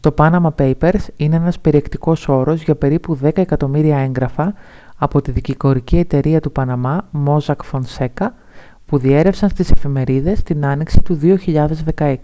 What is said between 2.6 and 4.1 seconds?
για περίπου δέκα εκατομμύρια